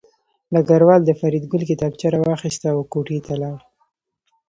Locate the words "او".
2.75-2.79